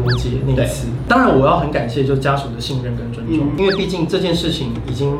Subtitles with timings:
[0.00, 0.86] 罗杰那一次。
[1.06, 5.14] 当然，我要很感谢就家属的信任跟尊重，嗯、因为毕竟这件事情已经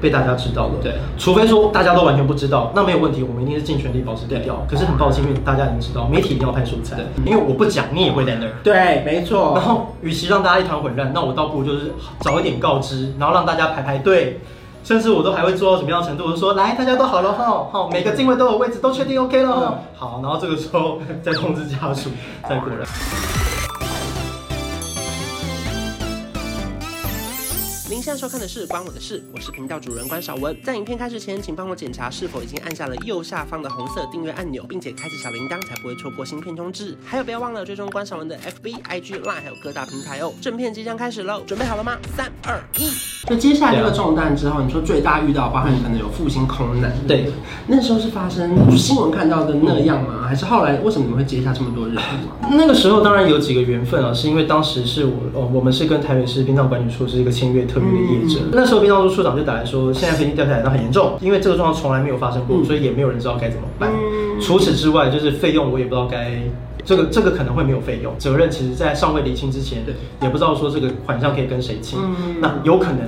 [0.00, 0.72] 被大家知道了。
[0.82, 4.66] 对，除非说大家都完全不知道，那没有问题，我们一定是尽全力保持低调。
[4.68, 8.52] 可是很抱歉，因为大家已经知道，媒体一定要拍素材，因为我不讲，你也会在那儿。
[8.64, 9.52] 对，没错。
[9.54, 14.40] 然后，与其让大家一团混乱，那我倒不如就是早一点告知，然后让大家排排队。
[14.82, 16.26] 甚至我都还会做到什么样的程度？
[16.26, 19.52] 我就说来，大家都好了哈，好，每个镜位都有位置，都确定 OK 了。
[19.52, 22.10] 嗯、好，然后这个时候再通知家属，
[22.48, 22.86] 再过来。
[27.96, 30.54] 您现在收看的是《关我的事》，我是频道主人关少文。
[30.62, 36.94] 在影片开始前，请帮我检查是否已经按下了右下方的红色订阅按钮，并且开启小铃铛，才不会错过新片通知。
[37.06, 40.30] 还有，不要忘了追踪关少文的 FB、IG、Line，还有各大平台哦。
[40.42, 41.96] 正片即将开始喽，准备好了吗？
[42.14, 42.90] 三、二、一。
[43.30, 47.32] 那接下来这个重担之后，你说最大遇到，包含可能有复兴空难，对，
[47.66, 50.26] 那时候是发生新闻看到的那样吗？
[50.28, 52.50] 还是后来为什么你们会接下这么多任务啊？
[52.50, 58.40] 那个时候当然有几个缘分啊，是因为当时是我，哦，我们是跟台北市殡葬管理处是一个签约特业者。
[58.44, 63.90] 嗯、那时候殡葬处处长就打来说，现在飞机掉下来，那很严重，因为这个状况从来没有发生过，嗯、所以也没有人知道该怎么办。
[63.92, 66.42] 嗯、除此之外，就是费用我也不知道该，
[66.84, 73.00] 这个这个可能会没有费用，责任其实在尚未厘清之前，对也不知道说这个款项可以跟谁清，嗯、那有可能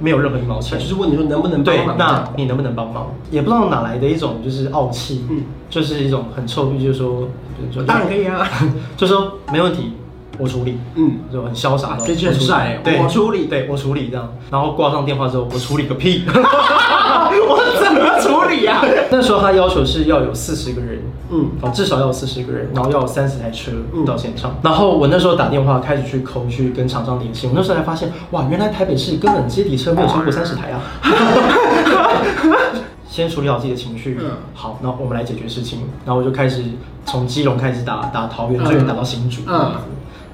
[0.00, 1.86] 没有任何一毛钱，就是问你说能不能帮忙？
[1.86, 3.12] 对，那你能不能帮忙？
[3.30, 7.28] 也不知道哪来的一种就是傲气，嗯、就是一种很臭屁，就是说，
[7.72, 8.48] 就是、当然可以啊，
[8.96, 9.92] 就说没问题。
[10.38, 18.80] 我处理，嗯，就很潇洒的，这句很帅，对，我处理，对我处理这样，然后挂上电话之后，我处理个屁， 我怎么处理呀？
[19.10, 23.72] 那时候他要求是要有四十个人，嗯，哦，至少要有四十个人，然后要有三十台车
[24.06, 30.80] 到现场，然后我那时候打电话开始去抠去跟厂商联系，我那时候才发现，哇，原来台北市根本接底车没有超过三十台啊。
[33.10, 34.16] 先处理好自己的情绪，
[34.54, 36.62] 好，那我们来解决事情，然后我就开始
[37.04, 39.72] 从基隆开始打打桃园，最远打到新竹，嗯。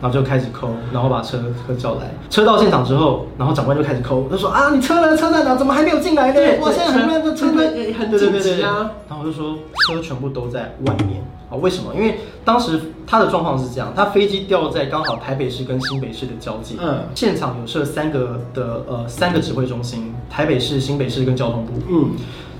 [0.04, 2.10] 然后就开始抠，然后把车车叫来。
[2.28, 5.16] 车到现场之后，然后长官就开始抠，他说啊，你车呢？
[5.16, 5.56] 车在哪？
[5.56, 6.40] 怎么还没有进来呢？
[6.60, 7.62] 我，现在很慢的车呢
[7.98, 8.90] 很紧急啊。
[9.08, 9.56] 然后我就说
[9.86, 11.56] 车全部都在外面啊？
[11.56, 11.94] 为什么？
[11.94, 22.10] 因为当时他的状况是这样，他飞机掉在刚好台北市跟新北市的交界，嗯，现场有设三个的呃三个指挥中心，台北市、新北市跟交通部，嗯，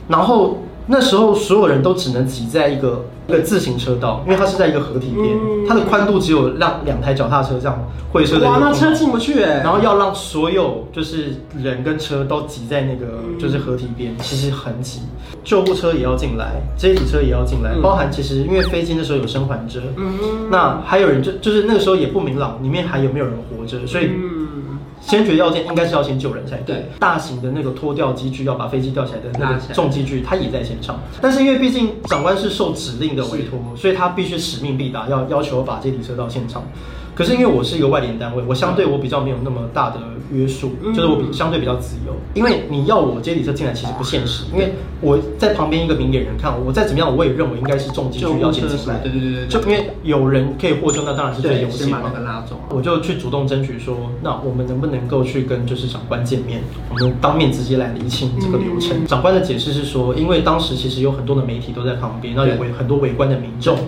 [0.08, 0.56] 然后。
[0.86, 8.46] 那时候所有人都只能挤在一个一个自行车道，因为它是在一个河堤边，嗯、它的宽度只有让两台脚踏车这样会车的。
[8.46, 9.62] 哇，那车进不去哎！
[9.64, 15.00] 然后要让所有就是人跟车都挤在那个就是河堤边，其实很挤。
[15.42, 20.14] 救护车也要进来，接体车也要进来，嗯、包含其实因为飞机那时候有生还者，嗯、
[20.50, 24.10] 那还有人就就是那个时候也不明朗，里面还有没有人活着，所以。
[25.06, 26.76] 先决要件应该是要先救人才对。
[26.76, 30.98] 对，大型的那个拖吊机具要把飞机吊起来的那个重机具，他也在现场。
[31.20, 36.62] 但是因为毕竟长官是受指令的委托，所以他必须使命必达，要要求把这体车到现场。
[37.14, 39.98] 可是因为我是一个外联单位，我相对我比较没有那么大的
[40.32, 42.12] 约束，嗯、就是我比相对比较自由。
[42.34, 48.98] 因为你要我接体车进来其实不现实，因为我在旁边一个明眼人看，我再怎么样我也认为应该是重机具要先进来。
[48.98, 52.02] 对对对对，就因为有人可以获救，那当然是最优先嘛。
[52.70, 59.04] 我就去主动争取说，那我们能不能够去跟就是长官见面，我们当面直接来厘清这个流程。
[59.04, 63.78] 嗯、长官的解释是说，因为当时其实有很多的媒体都在旁边，那有围很多围观的民众，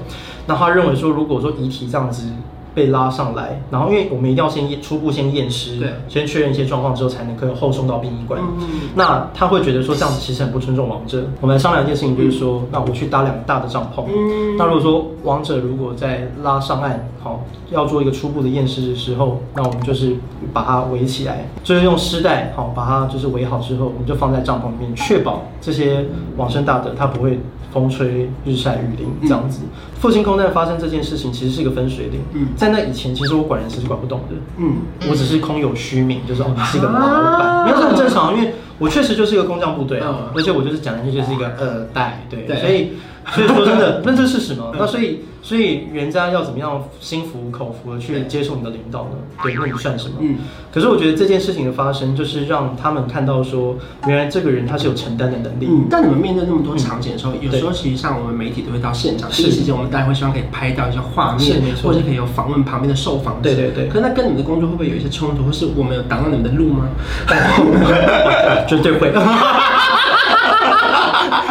[0.47, 2.29] 那他认为说，如果说遗体这样子。
[2.77, 8.39] 被拉上来，然后因为我们一定要先验初步先验尸，对，先确认一些状况之后，才能可以后送到殡仪馆。
[8.61, 11.25] 嗯、那他会觉得说这样子其实很不尊重亡者。
[11.41, 14.05] 我们来商量一件事情，就是说，嗯、那我去搭两个大的帐篷。
[14.09, 20.15] 嗯、那如果说亡者如果在拉上岸，好，要做一个初步的验尸的时候，那我们就是
[20.53, 26.05] 把它围起来，就是用尸袋好把它就是围好之后，我们就放在帐篷里面，确保这些
[26.37, 27.41] 往生大德他不会。
[27.73, 29.61] 风吹日晒雨淋这样子，
[30.01, 32.21] 复兴空难发生这件事情其实是一个分水岭。
[32.33, 34.37] 嗯，在那以前，其实我管人事是管不动的。
[34.59, 34.79] 嗯，
[35.09, 42.93] 我只是空有虚名，就是哦，你是一个老板，没有这很正常，因为我确实就是一个空降部队啊，而且我就是讲的就是一个二代，对，所以。
[43.35, 44.71] 所以说真的， 那这是事实吗？
[44.79, 49.11] 那所以，所以人家要怎么样心服口服的去接受你的领导呢？
[49.43, 50.15] 对，那不算什么？
[50.21, 50.37] 嗯。
[50.73, 55.67] 可是我觉得这件事情的发生，就是让他们看到说，原来这个人他是有承担的能力。
[55.69, 55.87] 嗯。
[55.91, 59.51] 但你们面对那么多场景的时候，有时候其实像我们媒体都会到现场，是。
[59.51, 63.43] 其实我们大家会希望可以拍到一些画面，或者可以有访问旁边的受访者。
[63.43, 63.89] 对对对。
[63.89, 66.87] 可是那跟你们的工作会不会有一些冲突，或是我们有挡到你们的路吗？
[68.69, 69.13] 绝对会。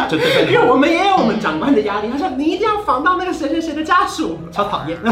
[0.08, 4.96] 就对，因为我们也有我们长官的压力，他说你一定要访到那个谁谁谁的家属，超讨厌。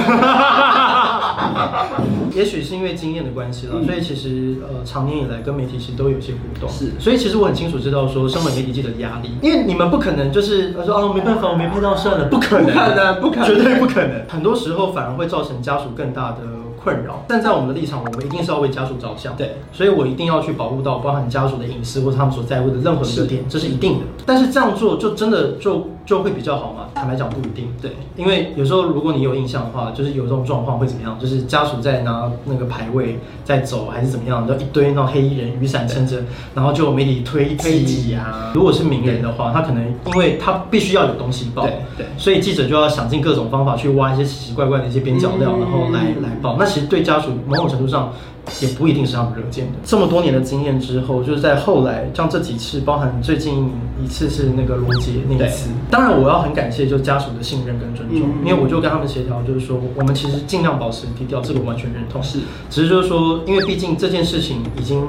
[2.35, 6.69] 也许是因为经验的关系了，所以其实呃，长年以来跟媒体其实都有些互动。
[6.69, 14.25] 是，所以其实我很清楚知道说，身为媒体记者的压力，因为你们不可能就是他说哦，没办法，我没拍到算了，不可能，不可能，不可能，绝对不可能。
[14.29, 16.39] 很多时候反而会造成家属更大的。
[16.85, 17.25] 困扰。
[17.29, 24.05] 站在我们的立场，我们一定是要为家属着想，对，所以我一定要去保护到包含家属的隐私或者他们所在乎的任何一个点，这是一定的。
[24.27, 26.89] 但是这样做就真的就就会比较好嘛？
[26.95, 31.19] 坦白讲不一定，对，因为有时候如果你有印象的话，就是有这种状况会怎么样？
[31.19, 36.23] 就是家属在拿那个牌位在走还是怎么样，就一堆那种黑衣人雨伞撑着，
[36.55, 38.53] 然后就媒体推推挤啊。
[38.55, 46.57] 如果是名人的话，他可能因为他必须要有东西报，对对，所以记者就要想尽各种方法去挖一些奇奇怪怪的一些边角料，然后来来报。
[46.59, 48.13] 那其实对家属某种程度上。
[48.61, 49.73] 也不一定是他们惹见的。
[49.85, 53.71] 这么多年的经验之后，就是在后来，像这几次，包含最近
[54.03, 55.71] 一次是那个罗杰那一次。
[55.91, 62.23] 当然，我要很感谢就家属的信任跟尊重，因为我就跟他们协调，就是说我们其实尽量保持低调，这个我完全认同。
[62.23, 65.03] 是，只是就是说，因为毕竟这件事情已经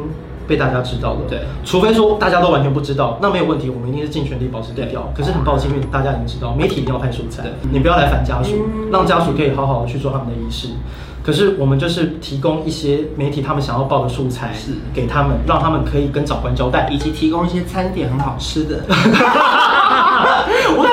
[0.48, 1.20] 被大家知道了。
[1.28, 5.12] 对，除非说大家都完全不知道，那没有问题，我们一定是尽全力保持低调。
[5.16, 8.56] 可是很抱歉，因为大家已经知道，媒体一定要拍素材，你不要来烦家属，
[8.92, 10.70] 让家属可以好好的去做他们的仪式。
[11.26, 18.86] 可是我们就是提供一些媒体他们想要报的素材，是给他们，让他们可以跟长官交代，以及提供一些餐点很好吃的。
[20.78, 20.86] 我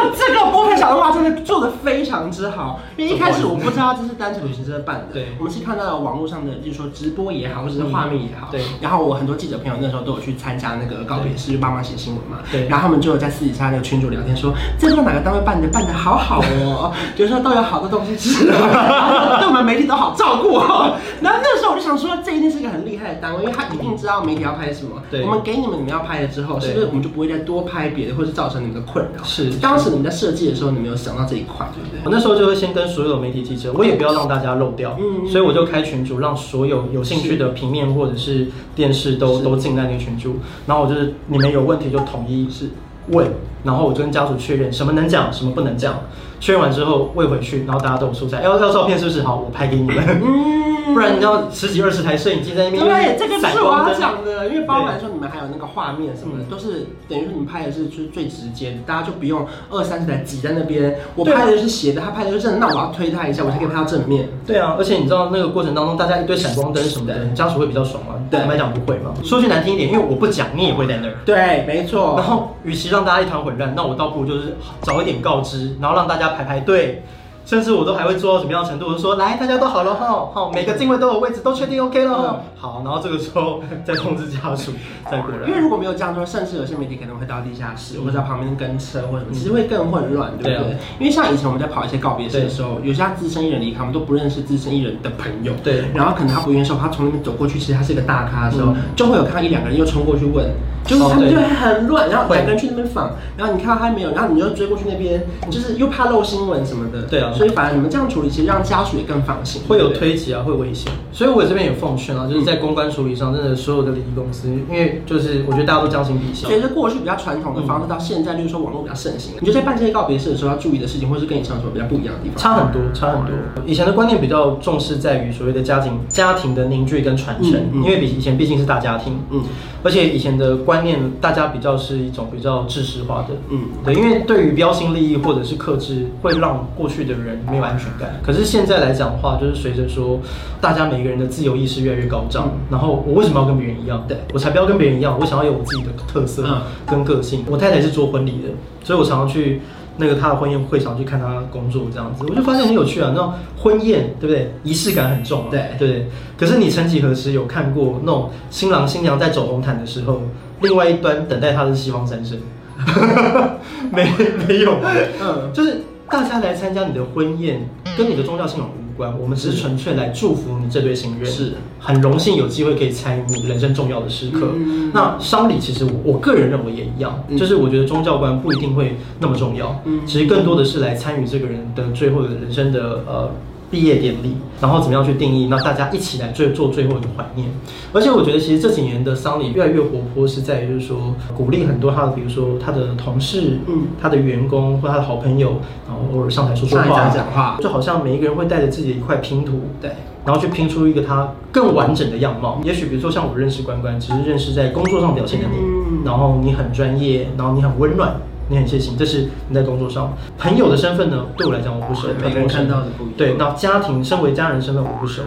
[0.83, 8.61] 看这个播片小的话真的做的非常之好，因为一开始我不知道这是单程旅行社办的，对，我们是看到了网络上的，就是说直播也好，或者是画面也好，对。
[8.81, 12.67] 然后我很多记者朋友那时候都有去参加那个告别式，就帮忙写新闻嘛，对。
[12.69, 20.15] 然后他们就有在私底下那个群主聊天说，这是哪个单位办的，办的好好哦， 就是说都有好多东西吃， 对我们媒体都好。
[20.17, 25.03] 照顾哦， 然后那时候我就想说，这一定是一个很厉害的单位，因为他一定知道媒体要拍什么。
[25.11, 29.23] 对，我们给你们你们要拍了之后，是不是我们就不会再多拍别的，或是造成你们的困扰？
[29.25, 29.51] 是。
[29.61, 32.01] 当时你们在设计的时候，你们有想到这一块，对不对？
[32.05, 42.71] 我那时候就会先跟所有的媒体记者，我也不要让大家漏掉，嗯，所以我就开群组，让所有有兴趣的平面或者是电视都都进在那个群组，然后我就是你们有问题就统一是
[43.09, 43.27] 问，
[43.65, 46.01] 然后我就跟家属确认什么能讲，什么不能讲，
[46.41, 49.23] 确认完之后喂回去，然后大家都有素材，要要照片是不是？
[49.23, 50.72] 好，我拍给你们。
[50.93, 52.85] 嗯不然你要十几二十台摄影机在那边。
[52.85, 60.97] 对，这个是我要讲的，因为包含说你们还有那个画面什么的，都是等于说你们拍的是就是最直接的，大家就不用二三十台挤在那边。
[61.15, 64.29] 我拍的是斜的，他拍的是正的，那我要推他一下，我才可以拍到正面。
[64.47, 68.15] 对啊，而且你知道那个过程当中，大家一堆闪光灯什么的，家属会比较爽吗？
[68.31, 69.13] 坦白讲不会嘛。
[69.25, 71.15] 说句难听一点，因为我不讲，你也会在那儿。
[71.25, 72.15] 对，没错。
[72.17, 77.03] 然后，与其让大家一团混乱，那我倒不如就是早一点告知，然后让大家排排队。
[77.45, 78.87] 甚至我都还会做到什么样的程度？
[78.87, 82.17] 我就说来，大家都好了哈，好，每个镜位都有位置，都确定 OK 了。
[82.31, 84.73] 嗯、好，然后这个时候再通知家属
[85.11, 85.47] 再过来。
[85.49, 90.71] 因为如果没有这样做，甚至有些媒体可能会到地下室，或者在旁边跟车或者什么，其实会更混乱，对不对？
[90.71, 95.53] 对，因为像以前我们在跑一些告别式的时候，有些资深艺人离开，我们都不认识资深艺人的朋友。
[95.63, 95.85] 对。
[95.95, 100.47] 然后可能他不愿意说，他从那边走过去，其实他是一个大咖的时候，嗯、就会有看到一两个人又冲过去问，
[100.87, 107.03] 就是他们就会很乱，然后两个人去那边访，然后你看到他没有，然后你就追过去那边，就是又怕漏新闻什么的。
[107.03, 107.32] 对啊。
[107.35, 108.03] 所以反而你们这样。
[108.13, 116.47] 处理其实让家属也更放心，会有推挤啊，会危险，所以我这边也奉劝啊，就是在公关处理上，真的所有的礼仪公司，因为就是我觉得大家都将心比心。
[116.47, 122.37] 随着过去比较传统的方式到现在，就是说网络比较盛行，你觉得在办这些告别式的时候要注意的事情，或是跟以前有什么比较不一样的地方？
[122.37, 123.33] 差很多，差很多。
[123.65, 129.43] 以前的观念比较重视在于所谓的家庭家庭的凝聚跟传承，因为比以前毕竟是大家庭，嗯，
[129.83, 138.21] 而且以前的观念大家比较是一种比较知识化的，嗯，对，因为对于标新立异或者是克制，会让过去的人没有安全感。
[138.23, 140.21] 可是现在来讲的话，就是随着说，
[140.61, 144.05] 大家每个人的自由意识越来越高涨，然后我为什么要跟别人一样？
[144.09, 146.45] 对，我才不要跟别人一样，我想要有我自己的特色
[146.87, 147.45] 跟个性。
[147.49, 148.49] 我太太是做婚礼的，
[148.85, 149.61] 所以我常常去
[149.99, 153.13] 那个她的婚宴会场去看她工作这样子，我就发现很有趣啊。
[153.15, 154.53] 那种婚宴对不对？
[154.65, 156.07] 仪式感很重啊，对对。
[156.37, 160.23] 可是你曾几何时有看过那种新郎新娘在走红毯的时候，
[160.61, 162.39] 另外一端等待他的是西方三圣？
[163.93, 164.11] 没
[164.49, 164.77] 没有，
[165.21, 165.83] 嗯，就是。
[166.13, 167.67] 大家来参加你的婚宴，
[167.97, 171.25] 跟你的宗教信仰无关，我们只是纯粹来祝福你这对新人。
[171.25, 174.51] 是，很荣幸有机会可以参与你人生重要的时刻。
[174.55, 183.31] 嗯、那丧礼其实我我个人认为也一样，嗯、就是我觉得宗教观不一定会那么重要，嗯，其实更多的是来参与这个人的最后的人生的呃。
[183.73, 185.47] 毕业典礼，然后怎么样去定义？
[185.51, 187.49] 那大家一起来做做最后一个怀念。
[187.91, 195.57] 而且我觉得，其实这几年的丧礼越来越活泼，是在于就是说鼓励很多他的，比如说他的同事，嗯，他的员工或他的好朋友，
[195.89, 199.93] 然后偶尔上台说说话，讲讲话，就好像每一个人会带着自己的一块拼图，对，
[200.27, 202.61] 然后去拼出一个他更完整的样貌。
[202.63, 208.15] 也许比如说像我认识关关，只是认识在工作上表现的你，嗯，然后你很专业，然后你很温暖。
[208.49, 211.27] 你很谢谢，这是你在工作上朋友的身份呢？
[211.37, 213.15] 对我来讲我不熟，每个人看到的不一样。
[213.17, 215.23] 对，那家庭身为家人身份我不熟，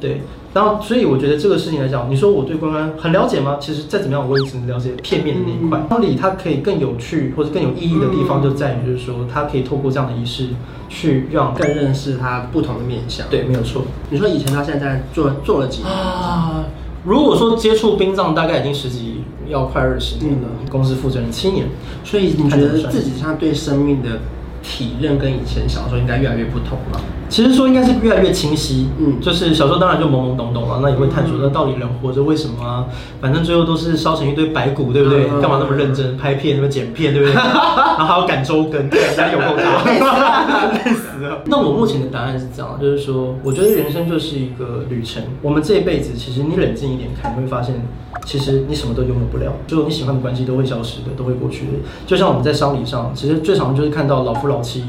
[0.00, 0.22] 对，
[0.54, 3.58] 然后所以我觉得这个事情来讲，你说我对关关很了解吗？
[3.60, 5.80] 其实再怎么样，我也只能了解片面的那一块。
[5.90, 10.48] 婚礼它可以更有趣或者更有意义的地方，就在于就是说，它可以透过这样的仪式，
[10.88, 13.26] 去让更认识他不同的面相。
[13.28, 13.82] 对，没有错。
[14.08, 16.64] 你说以前到现在做做了几年啊？
[17.04, 20.48] 如果说接触殡葬，大概已经十几，要快二十年了。
[20.60, 21.66] 嗯、公司负责人七年，
[22.04, 24.20] 所以你觉得自己像对生命的？
[24.62, 27.00] 体认跟以前小时候应该越来越不同了。
[27.28, 32.86] 其实说应该是越来越清晰，嗯，就是小时候当然就懵懵懂懂了，那也会探索那到底人活着为什么啊？
[33.20, 35.28] 反正最后都是烧成一堆白骨，对不对？
[35.40, 37.34] 干嘛那么认真拍片，那么剪片，对不对？
[37.38, 41.42] 然后还要赶周更，压力有够大， 累死了。
[41.46, 45.22] 那我目前的答案是这样，就是说，我觉得人生就是一个旅程。
[45.40, 47.80] 我们这一辈子，其实你冷静一点看，你会发现，
[48.26, 51.72] 其实你什么都拥有不了，就你喜欢的关系都会消失的，都会过去的。
[52.08, 54.84] 就像我们在丧礼上，其实最常就是看到老夫老期，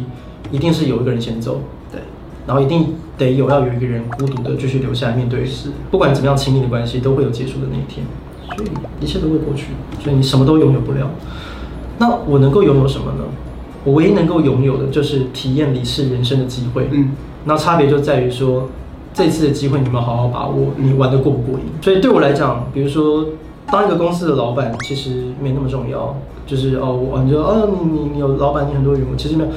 [0.51, 1.61] 一定是有一个人先走。
[1.91, 2.01] 对
[2.47, 8.05] 然后一定得有要有一个人孤独的继续留下来面对，是不管怎么样亲密的关系都会有结束的那一天，
[8.55, 9.67] 所以一切都会过去，
[10.03, 11.11] 所以你什么都拥有不了。
[11.99, 13.23] 那我能够拥有什么呢？
[13.83, 16.87] 我唯一能够拥有的就是体验离世人生的机会。
[16.91, 17.11] 嗯，
[17.45, 18.69] 那差别就在于说，
[19.13, 21.65] 这次的机会你们好好把握，你玩的过不过瘾？
[21.81, 23.25] 所以对我来讲，比如说
[23.71, 29.49] 当一个公司的老板其实没那么重要，就是哦，我你就哦，你你你有老板，你很多员工，其实没有。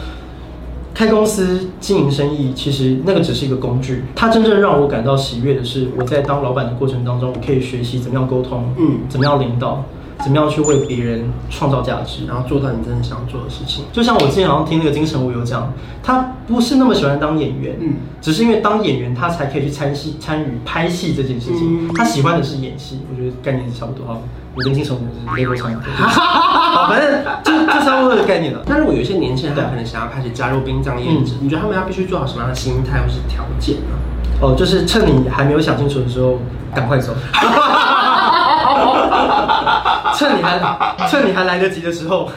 [0.95, 4.05] 开公司经营生意，其实那个只是一个工具。
[4.15, 9.83] 它真正让我感到喜悦的是，我在当老板的过程当中，我可以学习怎么样沟通，嗯，怎么样领导，
[10.25, 13.85] 怎么样去为别人创造价值，然后做到你真的想做的事情。
[13.93, 15.71] 就像我之前好像听那个金城武有讲，
[16.03, 21.93] 他不是那么喜欢当演员，嗯，只是因为当演员他才可以去参戏、参与拍戏这件事情。
[21.95, 24.19] 他喜欢的是演戏，我觉得概念是差不多哈。
[24.57, 28.63] 我跟金城武是一个差不多， 好，反正就就差不多的概念了。
[28.65, 33.97] 但如果有一些年轻人，他可能想要开始加入殡葬业，嗯，你觉得他们要必须做好什么样的心态或是条件呢？
[34.41, 36.39] 哦，就是趁你还没有想清楚的时候，
[36.75, 37.13] 赶快走。
[40.17, 42.31] 趁你还趁你还来得及的时候，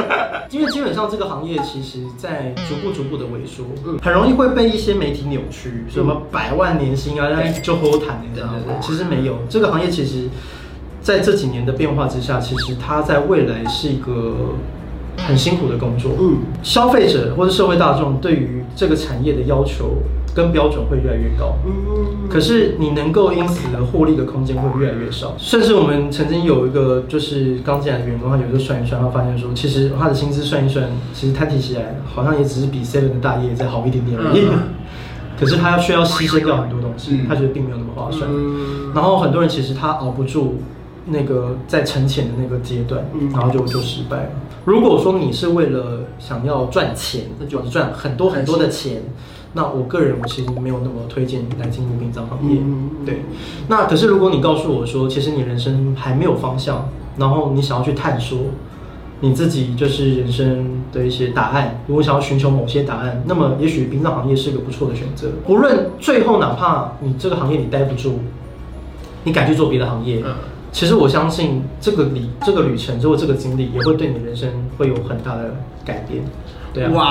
[0.50, 3.64] 因为基本上这个行业其实在逐步逐步的萎缩，
[4.02, 8.48] 很容易会被一些媒体扭曲，什么百万年薪啊，那就好谈的，
[8.80, 10.28] 其实没有，这个行业其实。
[11.02, 14.36] 在这几年的变化之下，其实它在未来是一个
[15.16, 16.12] 很辛苦的工作。
[16.18, 19.98] 嗯，消费者或者社会大众对于这个产业的要求
[20.34, 21.56] 跟标准会越来越高。
[21.66, 25.34] 嗯，可是你能够因此而获利的空间会越来越少。
[25.36, 34.46] 甚至我们曾经有一个就是刚进来的员工，他有时候算一算，他发现说，其实他的薪资算一算，其实摊提起来好像也只是比 Seven 的大业再好一点点而已。
[35.38, 38.30] 可是他要需要牺牲掉很多东西，他觉得并没有那么划算。
[38.94, 40.60] 然后很多人其实他熬不住。
[41.06, 44.30] 那个在沉潜的那个阶段，然后就就失败了。
[44.64, 49.02] 如果说你是为了想要赚钱，那就是赚很多很多的钱，
[49.54, 52.60] 那我个人我其实没有那么推荐你来进入殡葬行业。
[53.04, 53.22] 对，
[53.68, 58.38] 那可是如果你告诉我说，其实你人生还没有方向，然后你想要去探索
[59.18, 65.28] 你自己就是人生的一些答案，如果想要寻求某些答案，那么也许殡葬行业是个不错的选择。
[65.48, 68.20] 无论最后哪怕你这个行业你待不住，
[69.24, 70.22] 你敢去做别的行业。
[70.72, 74.48] 其实我相信这个旅这个旅程，之后这个经历也会对你人生
[74.78, 76.24] 会有很大的改变。
[76.72, 77.04] 对啊，哇，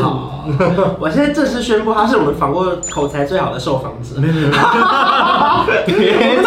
[0.00, 0.46] 好！
[0.98, 4.18] 我现在正式宣布，他是我们访过口才最好的受访者。
[4.18, 4.48] 没有没有，
[5.84, 6.37] 别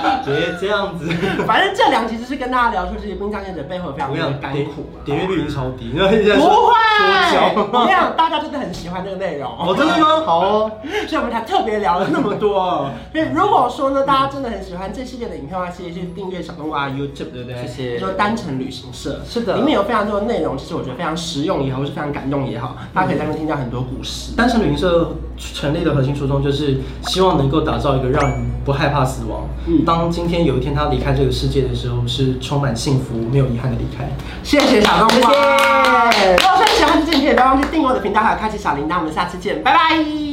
[0.24, 1.06] 别这样子。
[1.46, 4.86] 反正这两集就是跟大家聊出这些殡葬业者背后有非常多的甘苦。
[5.04, 6.72] 点阅率已经超低， 不会。
[7.56, 9.50] 我跟你讲，大家真的很喜欢这个内容。
[9.50, 10.22] 哦，真的吗？
[10.24, 10.72] 好哦。
[11.08, 12.90] 所以我们才特别聊了那么多。
[13.12, 17.62] 所以如果说呢，大家真的很喜欢这系列的影片的话，其实是订阅小冬瓜 YouTube，对不对？
[17.62, 17.98] 谢谢。
[17.98, 19.20] 就单程旅行社。
[19.26, 19.56] 是的。
[19.56, 21.12] 里面有非常多的内容，其实我觉得非常。
[21.16, 24.34] 实用也好，或是非常感动也好，大家可以在那边听到很多故事。
[24.36, 29.42] 单程旅行社成立的核心初衷就是希望能够打造一个让人不害怕死亡。
[29.82, 34.08] 嗯，当今天有一天他离开这个世界的时候，是充满幸福、没有遗憾的离开。
[34.42, 36.32] 谢谢小冬瓜，谢谢。
[36.36, 38.98] 如果说你喜欢这期影片，不要忘记订阅我的频道，还有开启小铃铛。
[38.98, 40.31] 我们下次见，拜拜。